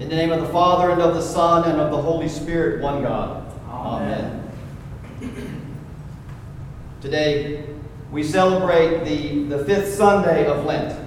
In 0.00 0.08
the 0.08 0.16
name 0.16 0.32
of 0.32 0.40
the 0.40 0.48
Father, 0.48 0.88
and 0.92 1.02
of 1.02 1.12
the 1.12 1.20
Son, 1.20 1.70
and 1.70 1.78
of 1.78 1.90
the 1.90 2.00
Holy 2.00 2.26
Spirit, 2.26 2.80
one 2.82 3.02
God. 3.02 3.52
Amen. 3.68 4.50
Today, 7.02 7.66
we 8.10 8.22
celebrate 8.22 9.04
the, 9.04 9.44
the 9.54 9.62
fifth 9.66 9.92
Sunday 9.92 10.46
of 10.46 10.64
Lent, 10.64 10.98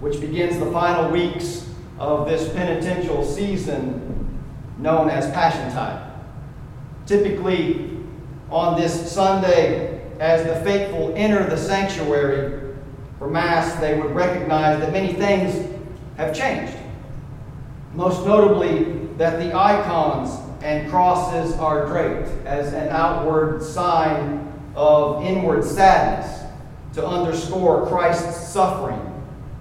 which 0.00 0.20
begins 0.20 0.58
the 0.58 0.68
final 0.72 1.12
weeks 1.12 1.68
of 2.00 2.28
this 2.28 2.52
penitential 2.52 3.24
season 3.24 4.42
known 4.78 5.08
as 5.08 5.30
Passiontide. 5.30 6.10
Typically, 7.06 7.98
on 8.50 8.80
this 8.80 9.12
Sunday, 9.12 10.10
as 10.18 10.44
the 10.44 10.56
faithful 10.68 11.14
enter 11.14 11.48
the 11.48 11.56
sanctuary 11.56 12.74
for 13.16 13.30
Mass, 13.30 13.78
they 13.78 13.96
would 13.96 14.12
recognize 14.12 14.80
that 14.80 14.92
many 14.92 15.12
things 15.12 15.72
have 16.16 16.34
changed. 16.34 16.79
Most 17.94 18.24
notably, 18.24 19.06
that 19.16 19.38
the 19.38 19.54
icons 19.56 20.38
and 20.62 20.90
crosses 20.90 21.54
are 21.58 21.86
draped 21.86 22.28
as 22.46 22.72
an 22.72 22.88
outward 22.90 23.62
sign 23.62 24.52
of 24.74 25.24
inward 25.24 25.64
sadness 25.64 26.42
to 26.94 27.06
underscore 27.06 27.86
Christ's 27.86 28.48
suffering 28.48 29.06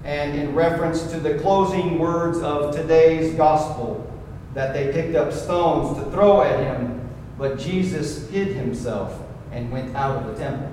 and 0.03 0.37
in 0.37 0.55
reference 0.55 1.11
to 1.11 1.19
the 1.19 1.39
closing 1.39 1.99
words 1.99 2.39
of 2.39 2.75
today's 2.75 3.35
gospel 3.35 4.05
that 4.53 4.73
they 4.73 4.91
picked 4.91 5.15
up 5.15 5.31
stones 5.31 5.97
to 5.97 6.09
throw 6.11 6.41
at 6.41 6.59
him, 6.59 7.09
but 7.37 7.59
Jesus 7.59 8.29
hid 8.29 8.55
himself 8.55 9.21
and 9.51 9.71
went 9.71 9.95
out 9.95 10.17
of 10.17 10.27
the 10.27 10.41
temple. 10.41 10.71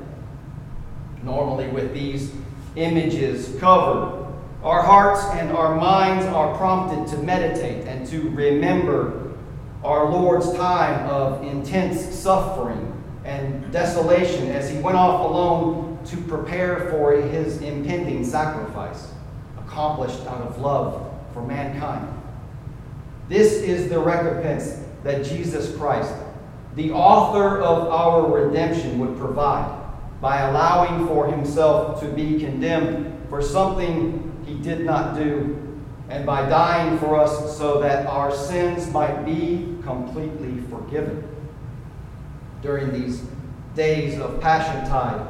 Normally, 1.23 1.68
with 1.68 1.92
these 1.92 2.32
images 2.76 3.56
covered, 3.59 4.25
our 4.66 4.82
hearts 4.82 5.24
and 5.38 5.52
our 5.52 5.76
minds 5.76 6.26
are 6.26 6.56
prompted 6.56 7.06
to 7.06 7.22
meditate 7.22 7.86
and 7.86 8.04
to 8.04 8.30
remember 8.30 9.32
our 9.84 10.10
Lord's 10.10 10.52
time 10.54 11.08
of 11.08 11.44
intense 11.44 12.00
suffering 12.00 12.92
and 13.24 13.70
desolation 13.70 14.48
as 14.48 14.68
he 14.68 14.80
went 14.80 14.96
off 14.96 15.24
alone 15.24 16.00
to 16.06 16.16
prepare 16.23 16.90
for 16.90 17.12
his 17.12 17.62
impending 17.62 18.24
sacrifice, 18.24 19.12
accomplished 19.56 20.26
out 20.26 20.40
of 20.40 20.58
love 20.58 21.14
for 21.32 21.46
mankind. 21.46 22.08
This 23.28 23.52
is 23.52 23.88
the 23.88 24.01
recompense 24.01 24.82
that 25.04 25.24
Jesus 25.24 25.76
Christ, 25.76 26.12
the 26.74 26.90
author 26.90 27.60
of 27.60 27.86
our 27.86 28.28
redemption, 28.28 28.98
would 28.98 29.16
provide 29.16 29.80
by 30.20 30.40
allowing 30.40 31.06
for 31.06 31.28
himself 31.28 32.01
to 32.01 32.08
be 32.08 32.40
condemned 32.40 33.28
for 33.28 33.40
something 33.40 34.26
he 34.46 34.54
did 34.54 34.86
not 34.86 35.16
do, 35.16 35.76
and 36.08 36.24
by 36.24 36.48
dying 36.48 36.98
for 36.98 37.20
us 37.20 37.58
so 37.58 37.80
that 37.80 38.06
our 38.06 38.32
sins 38.32 38.88
might 38.92 39.24
be 39.24 39.76
completely 39.82 40.60
forgiven. 40.70 41.28
During 42.62 42.92
these 42.92 43.22
days 43.74 44.18
of 44.20 44.40
Passiontide, 44.40 45.26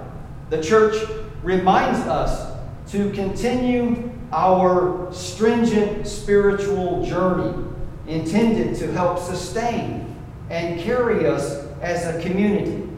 the 0.51 0.63
church 0.63 0.97
reminds 1.43 2.01
us 2.01 2.55
to 2.93 3.11
continue 3.13 4.13
our 4.33 5.13
stringent 5.13 6.07
spiritual 6.07 7.05
journey 7.05 7.65
intended 8.07 8.77
to 8.77 8.93
help 8.93 9.19
sustain 9.19 10.15
and 10.51 10.81
carry 10.81 11.27
us 11.27 11.65
as 11.81 12.07
a 12.07 12.21
community, 12.23 12.89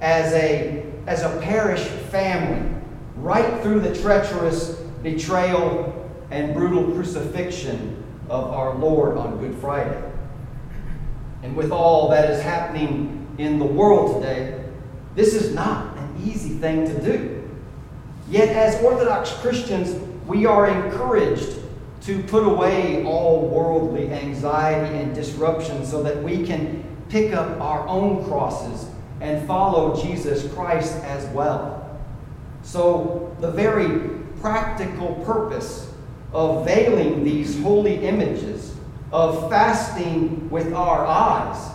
as 0.00 0.32
a, 0.34 0.84
as 1.06 1.22
a 1.22 1.38
parish 1.40 1.82
family, 2.10 2.68
right 3.16 3.62
through 3.62 3.80
the 3.80 3.94
treacherous 4.00 4.79
betrayal, 5.02 5.96
and 6.30 6.54
brutal 6.54 6.92
crucifixion 6.92 8.02
of 8.28 8.50
our 8.52 8.74
Lord 8.76 9.16
on 9.18 9.38
Good 9.38 9.56
Friday. 9.56 10.00
And 11.42 11.56
with 11.56 11.72
all 11.72 12.08
that 12.10 12.30
is 12.30 12.42
happening 12.42 13.34
in 13.38 13.58
the 13.58 13.64
world 13.64 14.20
today, 14.20 14.64
this 15.14 15.34
is 15.34 15.54
not 15.54 15.96
an 15.96 16.22
easy 16.24 16.50
thing 16.58 16.86
to 16.86 17.02
do. 17.02 17.48
Yet, 18.28 18.50
as 18.50 18.80
Orthodox 18.82 19.32
Christians, 19.38 19.94
we 20.26 20.46
are 20.46 20.68
encouraged 20.68 21.58
to 22.02 22.22
put 22.24 22.44
away 22.44 23.04
all 23.04 23.48
worldly 23.48 24.12
anxiety 24.12 24.96
and 24.98 25.14
disruption 25.14 25.84
so 25.84 26.02
that 26.02 26.22
we 26.22 26.46
can 26.46 26.84
pick 27.08 27.32
up 27.34 27.60
our 27.60 27.86
own 27.88 28.24
crosses 28.24 28.88
and 29.20 29.46
follow 29.46 30.00
Jesus 30.00 30.50
Christ 30.54 30.94
as 31.04 31.26
well. 31.34 31.98
So, 32.62 33.36
the 33.40 33.50
very 33.50 34.19
practical 34.40 35.14
purpose 35.24 35.92
of 36.32 36.64
veiling 36.64 37.24
these 37.24 37.60
holy 37.60 38.04
images, 38.04 38.74
of 39.12 39.50
fasting 39.50 40.48
with 40.50 40.72
our 40.72 41.04
eyes, 41.04 41.72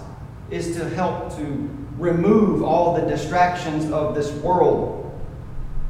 is 0.50 0.76
to 0.76 0.90
help 0.90 1.36
to 1.36 1.70
remove 1.98 2.64
all 2.64 2.94
the 2.96 3.06
distractions 3.08 3.92
of 3.92 4.16
this 4.16 4.32
world 4.42 5.02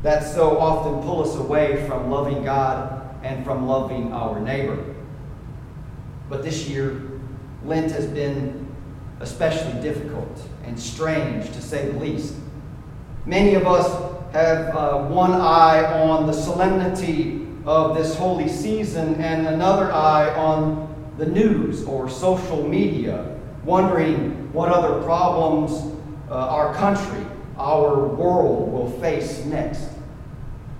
that 0.03 0.23
so 0.23 0.57
often 0.59 1.01
pull 1.01 1.23
us 1.23 1.35
away 1.35 1.85
from 1.87 2.11
loving 2.11 2.43
God 2.43 3.03
and 3.23 3.43
from 3.43 3.67
loving 3.67 4.13
our 4.13 4.39
neighbor. 4.39 4.95
But 6.29 6.43
this 6.43 6.67
year, 6.67 7.01
Lent 7.63 7.91
has 7.91 8.05
been 8.05 8.67
especially 9.19 9.81
difficult 9.81 10.41
and 10.63 10.79
strange, 10.79 11.47
to 11.51 11.61
say 11.61 11.89
the 11.89 11.99
least. 11.99 12.35
Many 13.25 13.55
of 13.55 13.65
us 13.65 14.14
have 14.35 14.75
uh, 14.75 14.97
one 15.05 15.31
eye 15.31 15.85
on 16.01 16.27
the 16.27 16.33
solemnity 16.33 17.47
of 17.65 17.95
this 17.95 18.15
holy 18.15 18.49
season 18.49 19.15
and 19.21 19.47
another 19.47 19.89
eye 19.93 20.29
on 20.35 20.93
the 21.17 21.25
news 21.25 21.85
or 21.85 22.09
social 22.09 22.67
media, 22.67 23.33
wondering 23.63 24.51
what 24.51 24.69
other 24.69 25.01
problems 25.03 25.95
uh, 26.29 26.33
our 26.33 26.75
country, 26.75 27.25
our 27.57 28.07
world 28.09 28.73
will 28.73 28.91
face 28.99 29.45
next. 29.45 29.87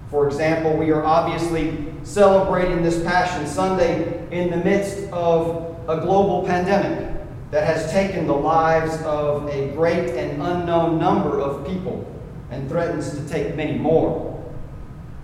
For 0.09 0.27
example, 0.27 0.75
we 0.75 0.91
are 0.91 1.05
obviously 1.05 1.93
celebrating 2.03 2.83
this 2.83 3.01
Passion 3.05 3.47
Sunday 3.47 4.27
in 4.31 4.49
the 4.49 4.57
midst 4.57 5.09
of 5.13 5.79
a 5.87 6.01
global 6.01 6.45
pandemic 6.45 7.09
that 7.51 7.65
has 7.65 7.89
taken 7.89 8.27
the 8.27 8.35
lives 8.35 9.01
of 9.03 9.47
a 9.47 9.69
great 9.69 10.09
and 10.09 10.41
unknown 10.41 10.99
number 10.99 11.39
of 11.39 11.65
people 11.65 12.11
and 12.55 12.69
threatens 12.69 13.11
to 13.11 13.27
take 13.27 13.55
many 13.55 13.77
more. 13.77 14.31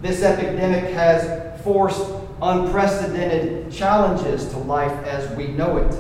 This 0.02 0.22
epidemic 0.22 0.94
has 0.94 1.62
forced 1.64 2.12
unprecedented 2.42 3.72
challenges 3.72 4.48
to 4.50 4.58
life 4.58 4.92
as 5.06 5.30
we 5.38 5.48
know 5.48 5.78
it 5.78 5.96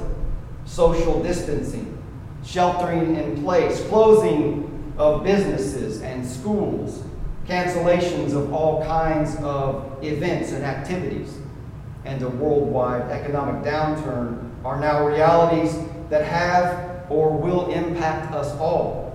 social 0.65 1.21
distancing, 1.21 1.97
sheltering 2.43 3.15
in 3.15 3.43
place, 3.43 3.83
closing 3.87 4.93
of 4.97 5.23
businesses 5.23 6.01
and 6.01 6.25
schools, 6.25 7.03
cancellations 7.47 8.33
of 8.33 8.53
all 8.53 8.83
kinds 8.85 9.35
of 9.37 10.03
events 10.03 10.51
and 10.51 10.63
activities, 10.63 11.37
and 12.05 12.21
a 12.21 12.29
worldwide 12.29 13.09
economic 13.11 13.63
downturn 13.63 14.49
are 14.63 14.79
now 14.79 15.05
realities 15.05 15.77
that 16.09 16.23
have 16.23 17.11
or 17.11 17.35
will 17.35 17.71
impact 17.71 18.33
us 18.33 18.51
all. 18.57 19.11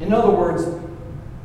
In 0.00 0.12
other 0.12 0.30
words, 0.30 0.64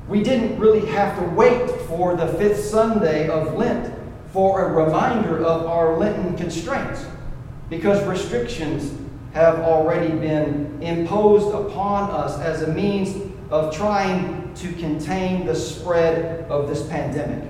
we 0.08 0.24
didn't 0.24 0.58
really 0.58 0.86
have 0.88 1.18
to 1.20 1.26
wait 1.36 1.70
for 1.82 2.16
the 2.16 2.28
fifth 2.28 2.64
Sunday 2.64 3.28
of 3.30 3.56
Lent 3.56 3.94
for 4.32 4.66
a 4.66 4.86
reminder 4.86 5.44
of 5.44 5.66
our 5.66 5.98
Lenten 5.98 6.38
constraints 6.38 7.06
because 7.70 8.04
restrictions 8.06 8.98
have 9.34 9.60
already 9.60 10.10
been 10.16 10.82
imposed 10.82 11.54
upon 11.54 12.10
us 12.12 12.40
as 12.40 12.62
a 12.62 12.74
means 12.74 13.32
of 13.50 13.76
trying 13.76 14.54
to 14.56 14.72
contain 14.74 15.46
the 15.46 15.56
spread 15.56 16.50
of 16.50 16.68
this 16.68 16.88
pandemic. 16.88 17.50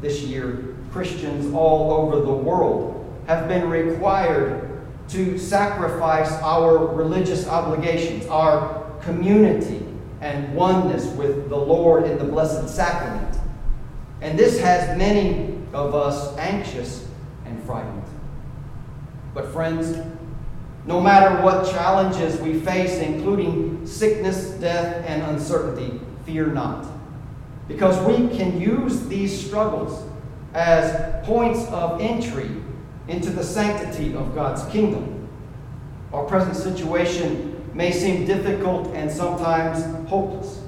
This 0.00 0.22
year, 0.22 0.74
Christians 0.90 1.54
all 1.54 1.92
over 1.92 2.20
the 2.20 2.32
world 2.32 2.98
have 3.26 3.46
been 3.46 3.68
required 3.68 4.80
to 5.08 5.38
sacrifice 5.38 6.32
our 6.42 6.86
religious 6.86 7.46
obligations, 7.46 8.26
our 8.26 8.90
community, 9.02 9.81
and 10.22 10.54
oneness 10.54 11.06
with 11.08 11.48
the 11.48 11.56
Lord 11.56 12.04
in 12.04 12.16
the 12.16 12.24
Blessed 12.24 12.74
Sacrament. 12.74 13.36
And 14.20 14.38
this 14.38 14.60
has 14.60 14.96
many 14.96 15.58
of 15.72 15.94
us 15.94 16.36
anxious 16.38 17.08
and 17.44 17.60
frightened. 17.64 18.04
But, 19.34 19.52
friends, 19.52 19.98
no 20.86 21.00
matter 21.00 21.42
what 21.42 21.68
challenges 21.68 22.40
we 22.40 22.60
face, 22.60 22.98
including 22.98 23.84
sickness, 23.84 24.50
death, 24.52 25.04
and 25.08 25.22
uncertainty, 25.22 26.00
fear 26.24 26.46
not. 26.46 26.86
Because 27.66 27.98
we 28.06 28.28
can 28.36 28.60
use 28.60 29.06
these 29.08 29.46
struggles 29.46 30.08
as 30.54 31.26
points 31.26 31.66
of 31.68 32.00
entry 32.00 32.50
into 33.08 33.30
the 33.30 33.42
sanctity 33.42 34.14
of 34.14 34.34
God's 34.34 34.64
kingdom. 34.70 35.28
Our 36.12 36.24
present 36.26 36.56
situation 36.56 37.51
may 37.74 37.90
seem 37.90 38.26
difficult 38.26 38.88
and 38.94 39.10
sometimes 39.10 39.84
hopeless, 40.08 40.60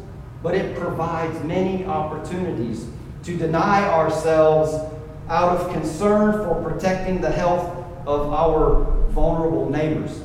but 0.42 0.54
it 0.54 0.76
provides 0.76 1.42
many 1.44 1.84
opportunities 1.84 2.86
to 3.24 3.36
deny 3.36 3.86
ourselves 3.88 4.74
out 5.28 5.56
of 5.56 5.72
concern 5.72 6.32
for 6.32 6.62
protecting 6.62 7.20
the 7.20 7.30
health 7.30 7.64
of 8.06 8.32
our 8.32 8.84
vulnerable 9.10 9.68
neighbors. 9.68 10.22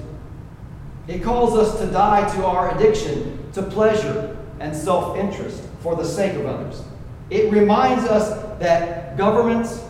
It 1.07 1.23
calls 1.23 1.55
us 1.55 1.79
to 1.79 1.87
die 1.87 2.33
to 2.35 2.45
our 2.45 2.75
addiction 2.75 3.51
to 3.53 3.63
pleasure 3.63 4.37
and 4.59 4.75
self 4.75 5.17
interest 5.17 5.63
for 5.81 5.95
the 5.95 6.05
sake 6.05 6.35
of 6.35 6.45
others. 6.45 6.83
It 7.29 7.51
reminds 7.51 8.05
us 8.05 8.59
that 8.59 9.17
governments, 9.17 9.83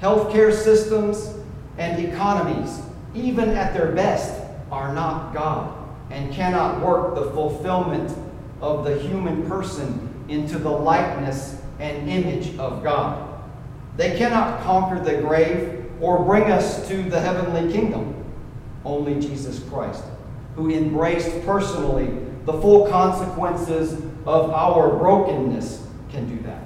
healthcare 0.00 0.52
systems, 0.52 1.34
and 1.76 2.02
economies, 2.04 2.80
even 3.14 3.50
at 3.50 3.72
their 3.74 3.92
best, 3.92 4.42
are 4.70 4.94
not 4.94 5.32
God 5.34 5.87
and 6.10 6.32
cannot 6.32 6.84
work 6.84 7.14
the 7.14 7.30
fulfillment 7.32 8.16
of 8.60 8.84
the 8.84 8.98
human 8.98 9.46
person 9.48 10.04
into 10.28 10.58
the 10.58 10.70
likeness 10.70 11.60
and 11.78 12.08
image 12.08 12.56
of 12.58 12.82
God. 12.82 13.40
They 13.96 14.16
cannot 14.16 14.62
conquer 14.62 15.02
the 15.02 15.20
grave 15.20 15.86
or 16.00 16.24
bring 16.24 16.44
us 16.44 16.86
to 16.88 17.02
the 17.02 17.20
heavenly 17.20 17.72
kingdom. 17.72 18.14
Only 18.84 19.20
Jesus 19.20 19.60
Christ, 19.68 20.04
who 20.54 20.70
embraced 20.70 21.44
personally 21.44 22.08
the 22.44 22.52
full 22.60 22.88
consequences 22.88 23.94
of 24.24 24.50
our 24.50 24.96
brokenness, 24.96 25.86
can 26.10 26.28
do 26.28 26.42
that. 26.44 26.62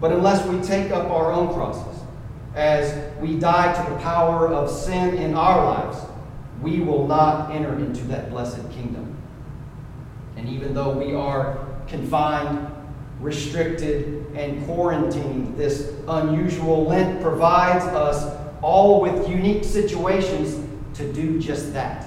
But 0.00 0.12
unless 0.12 0.46
we 0.46 0.60
take 0.60 0.92
up 0.92 1.10
our 1.10 1.32
own 1.32 1.52
crosses, 1.52 2.02
as 2.54 3.12
we 3.20 3.38
die 3.38 3.72
to 3.72 3.90
the 3.90 3.98
power 3.98 4.48
of 4.48 4.70
sin 4.70 5.16
in 5.16 5.34
our 5.34 5.64
lives, 5.64 5.98
we 6.62 6.80
will 6.80 7.06
not 7.06 7.50
enter 7.50 7.74
into 7.74 8.04
that 8.04 8.30
blessed 8.30 8.70
kingdom. 8.70 9.16
And 10.36 10.48
even 10.48 10.74
though 10.74 10.90
we 10.90 11.14
are 11.14 11.66
confined, 11.86 12.70
restricted, 13.20 14.26
and 14.34 14.64
quarantined, 14.66 15.56
this 15.56 15.94
unusual 16.06 16.84
Lent 16.84 17.20
provides 17.20 17.84
us 17.84 18.36
all 18.62 19.00
with 19.00 19.28
unique 19.28 19.64
situations 19.64 20.64
to 20.94 21.12
do 21.12 21.40
just 21.40 21.72
that. 21.72 22.04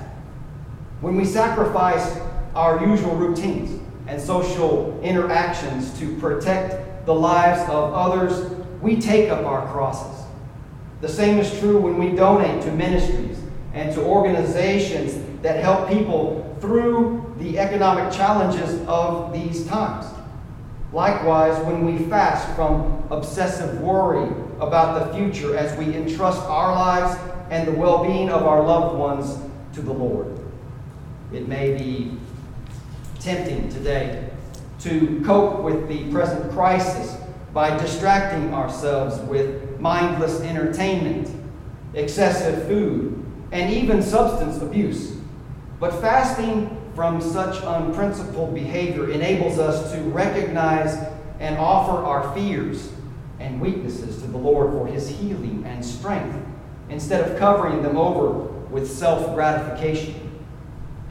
When 1.01 1.15
we 1.15 1.25
sacrifice 1.25 2.18
our 2.56 2.86
usual 2.86 3.15
routines 3.15 3.81
and 4.07 4.21
social 4.21 5.00
interactions 5.01 5.97
to 6.00 6.15
protect 6.18 7.06
the 7.06 7.13
lives 7.13 7.62
of 7.69 7.94
others, 7.94 8.51
we 8.81 9.00
take 9.00 9.30
up 9.30 9.45
our 9.45 9.65
crosses. 9.71 10.25
The 11.00 11.09
same 11.09 11.39
is 11.39 11.59
true 11.59 11.80
when 11.80 11.97
we 11.97 12.15
donate 12.15 12.62
to 12.63 12.71
ministries 12.71 13.40
and 13.73 13.94
to 13.95 14.01
organizations 14.01 15.41
that 15.41 15.63
help 15.63 15.88
people 15.88 16.57
through 16.59 17.33
the 17.39 17.57
economic 17.57 18.12
challenges 18.13 18.85
of 18.88 19.33
these 19.33 19.65
times. 19.65 20.06
Likewise, 20.94 21.57
when 21.65 21.85
we 21.85 22.06
fast 22.09 22.53
from 22.56 23.03
obsessive 23.09 23.79
worry 23.81 24.29
about 24.59 25.07
the 25.07 25.18
future 25.18 25.57
as 25.57 25.77
we 25.77 25.95
entrust 25.95 26.41
our 26.44 26.73
lives 26.73 27.18
and 27.50 27.68
the 27.68 27.71
well 27.71 28.03
being 28.03 28.29
of 28.29 28.44
our 28.44 28.62
loved 28.63 28.97
ones 28.97 29.38
to 29.73 29.81
the 29.81 29.91
Lord. 29.91 30.38
It 31.31 31.47
may 31.47 31.77
be 31.77 32.18
tempting 33.19 33.69
today 33.69 34.29
to 34.79 35.21
cope 35.25 35.62
with 35.62 35.88
the 35.88 36.12
present 36.12 36.51
crisis 36.51 37.18
by 37.53 37.77
distracting 37.77 38.53
ourselves 38.53 39.19
with 39.29 39.79
mindless 39.79 40.41
entertainment, 40.41 41.29
excessive 41.94 42.68
food, 42.68 43.23
and 43.51 43.74
even 43.74 44.01
substance 44.01 44.62
abuse. 44.62 45.18
But 45.80 46.00
fasting 46.00 46.77
from 46.95 47.21
such 47.21 47.62
unprincipled 47.63 48.53
behavior 48.53 49.09
enables 49.12 49.59
us 49.59 49.92
to 49.94 50.00
recognize 50.01 50.95
and 51.39 51.57
offer 51.57 52.03
our 52.03 52.33
fears 52.36 52.92
and 53.39 53.59
weaknesses 53.59 54.21
to 54.21 54.27
the 54.27 54.38
Lord 54.38 54.71
for 54.71 54.88
his 54.88 55.09
healing 55.09 55.63
and 55.65 55.83
strength 55.83 56.38
instead 56.89 57.27
of 57.27 57.38
covering 57.39 57.81
them 57.81 57.98
over 57.98 58.31
with 58.69 58.89
self 58.89 59.33
gratification. 59.33 60.15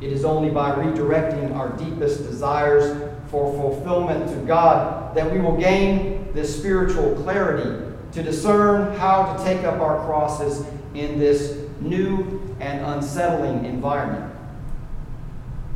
It 0.01 0.13
is 0.13 0.25
only 0.25 0.51
by 0.51 0.71
redirecting 0.73 1.55
our 1.55 1.77
deepest 1.77 2.23
desires 2.23 3.13
for 3.31 3.53
fulfillment 3.53 4.29
to 4.31 4.47
God 4.47 5.15
that 5.15 5.31
we 5.31 5.41
will 5.41 5.57
gain 5.57 6.33
this 6.33 6.57
spiritual 6.57 7.15
clarity 7.17 7.87
to 8.13 8.23
discern 8.23 8.97
how 8.97 9.37
to 9.37 9.45
take 9.45 9.65
up 9.65 9.81
our 9.81 10.05
crosses 10.07 10.65
in 10.95 11.19
this 11.19 11.60
new 11.81 12.41
and 12.61 12.85
unsettling 12.85 13.65
environment. 13.65 14.35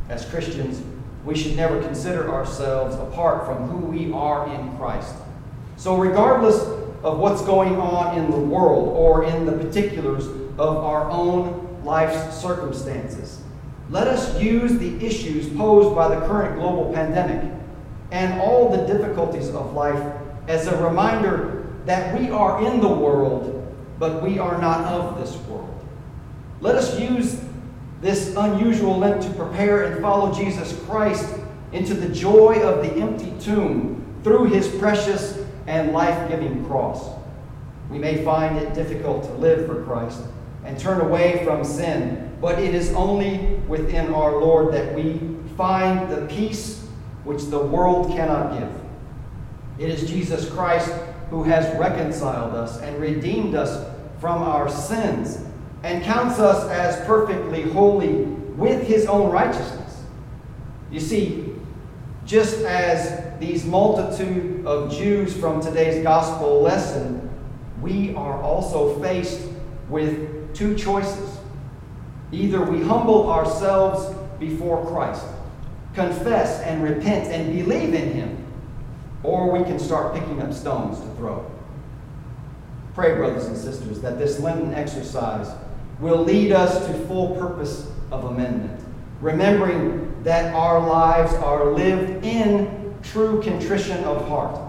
As 0.09 0.25
Christians, 0.25 0.81
we 1.25 1.35
should 1.35 1.55
never 1.55 1.81
consider 1.81 2.31
ourselves 2.31 2.95
apart 2.95 3.45
from 3.45 3.67
who 3.67 3.87
we 3.87 4.11
are 4.13 4.47
in 4.53 4.77
Christ. 4.77 5.15
So, 5.77 5.97
regardless 5.97 6.61
of 7.03 7.19
what's 7.19 7.41
going 7.41 7.77
on 7.77 8.17
in 8.17 8.31
the 8.31 8.37
world 8.37 8.89
or 8.89 9.25
in 9.25 9.45
the 9.45 9.51
particulars 9.51 10.27
of 10.57 10.77
our 10.77 11.09
own 11.09 11.83
life's 11.83 12.35
circumstances, 12.37 13.41
let 13.89 14.07
us 14.07 14.39
use 14.41 14.77
the 14.77 15.05
issues 15.05 15.47
posed 15.49 15.95
by 15.95 16.07
the 16.07 16.25
current 16.27 16.59
global 16.59 16.91
pandemic 16.93 17.51
and 18.11 18.39
all 18.39 18.69
the 18.69 18.85
difficulties 18.91 19.49
of 19.49 19.73
life 19.73 20.01
as 20.47 20.67
a 20.67 20.83
reminder 20.83 21.67
that 21.85 22.19
we 22.19 22.29
are 22.29 22.65
in 22.65 22.79
the 22.79 22.87
world, 22.89 23.73
but 23.99 24.23
we 24.23 24.39
are 24.39 24.59
not 24.59 24.81
of 24.85 25.19
this 25.19 25.35
world. 25.47 25.74
Let 26.61 26.75
us 26.75 26.99
use 26.99 27.41
this 28.01 28.35
unusual 28.35 28.97
Lent 28.97 29.21
to 29.23 29.29
prepare 29.31 29.85
and 29.85 30.01
follow 30.01 30.33
Jesus 30.33 30.79
Christ 30.85 31.33
into 31.71 31.93
the 31.93 32.13
joy 32.13 32.61
of 32.61 32.83
the 32.83 32.93
empty 33.01 33.33
tomb 33.39 34.05
through 34.23 34.45
his 34.45 34.67
precious 34.67 35.43
and 35.67 35.91
life 35.91 36.29
giving 36.29 36.65
cross. 36.65 37.09
We 37.89 37.97
may 37.97 38.23
find 38.23 38.57
it 38.57 38.73
difficult 38.73 39.23
to 39.25 39.33
live 39.33 39.67
for 39.67 39.83
Christ 39.83 40.21
and 40.63 40.79
turn 40.79 41.01
away 41.01 41.43
from 41.43 41.63
sin, 41.63 42.35
but 42.41 42.59
it 42.59 42.73
is 42.73 42.93
only 42.93 43.55
within 43.67 44.13
our 44.13 44.39
Lord 44.39 44.73
that 44.73 44.95
we 44.95 45.19
find 45.57 46.09
the 46.09 46.25
peace 46.27 46.85
which 47.23 47.43
the 47.45 47.59
world 47.59 48.09
cannot 48.09 48.57
give. 48.57 48.71
It 49.77 49.89
is 49.89 50.09
Jesus 50.09 50.49
Christ 50.49 50.91
who 51.29 51.43
has 51.43 51.77
reconciled 51.77 52.55
us 52.55 52.79
and 52.79 52.99
redeemed 52.99 53.55
us 53.55 53.85
from 54.19 54.41
our 54.41 54.69
sins 54.69 55.43
and 55.85 56.03
counts 56.03 56.39
us 56.39 56.67
as 56.71 57.05
perfectly 57.05 57.61
holy 57.61 58.23
with 58.57 58.87
his 58.87 59.05
own 59.05 59.31
righteousness. 59.31 60.01
You 60.89 60.99
see, 60.99 61.53
just 62.25 62.61
as 62.61 63.39
these 63.39 63.65
multitude 63.65 64.65
of 64.65 64.91
Jews 64.91 65.37
from 65.37 65.61
today's 65.61 66.01
gospel 66.01 66.59
lesson, 66.59 67.29
we 67.81 68.15
are 68.15 68.41
also 68.41 68.99
faced 68.99 69.47
with 69.87 70.55
two 70.55 70.73
choices. 70.75 71.37
Either 72.31 72.63
we 72.63 72.81
humble 72.81 73.31
ourselves 73.31 74.11
before 74.39 74.87
Christ, 74.87 75.23
confess 75.93 76.61
and 76.61 76.81
repent 76.81 77.27
and 77.27 77.55
believe 77.55 77.93
in 77.93 78.11
him, 78.11 78.43
or 79.21 79.51
we 79.51 79.63
can 79.63 79.77
start 79.77 80.15
picking 80.15 80.41
up 80.41 80.51
stones 80.51 80.99
to 80.99 81.05
throw. 81.17 81.45
Pray, 82.95 83.13
brothers 83.13 83.45
and 83.45 83.55
sisters, 83.55 84.01
that 84.01 84.17
this 84.17 84.39
Lenten 84.39 84.73
exercise 84.73 85.47
will 85.99 86.23
lead 86.23 86.51
us 86.51 86.85
to 86.87 86.93
full 87.05 87.35
purpose 87.35 87.91
of 88.11 88.25
amendment, 88.25 88.81
remembering 89.21 90.23
that 90.23 90.53
our 90.53 90.79
lives 90.79 91.33
are 91.35 91.71
lived 91.71 92.25
in 92.25 92.95
true 93.03 93.41
contrition 93.41 94.03
of 94.03 94.27
heart, 94.27 94.59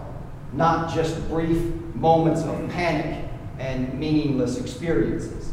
not 0.53 0.95
just 0.95 1.29
brief 1.29 1.75
moments 1.95 2.43
of 2.43 2.69
panic 2.71 3.25
and 3.59 3.99
meaningless 3.99 4.61
experiences. 4.61 5.53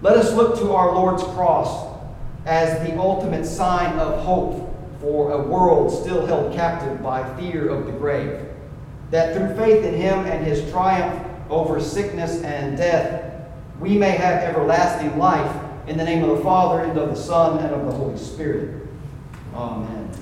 Let 0.00 0.16
us 0.16 0.32
look 0.34 0.56
to 0.58 0.72
our 0.72 0.94
Lord's 0.94 1.22
cross 1.22 1.92
as 2.46 2.86
the 2.86 2.98
ultimate 2.98 3.44
sign 3.44 3.98
of 3.98 4.24
hope 4.24 4.68
for 5.00 5.32
a 5.32 5.42
world 5.42 5.92
still 5.92 6.26
held 6.26 6.54
captive 6.54 7.02
by 7.02 7.22
fear 7.36 7.68
of 7.68 7.86
the 7.86 7.92
grave. 7.92 8.40
That 9.10 9.36
through 9.36 9.56
faith 9.56 9.84
in 9.84 9.94
Him 9.94 10.20
and 10.26 10.46
His 10.46 10.70
triumph 10.70 11.24
over 11.50 11.80
sickness 11.80 12.42
and 12.42 12.76
death, 12.76 13.31
we 13.80 13.96
may 13.98 14.10
have 14.10 14.42
everlasting 14.42 15.18
life 15.18 15.62
in 15.86 15.96
the 15.96 16.04
name 16.04 16.22
of 16.22 16.36
the 16.36 16.44
Father, 16.44 16.84
and 16.84 16.96
of 16.96 17.08
the 17.08 17.16
Son, 17.16 17.58
and 17.58 17.74
of 17.74 17.84
the 17.86 17.92
Holy 17.92 18.16
Spirit. 18.16 18.86
Amen. 19.54 20.21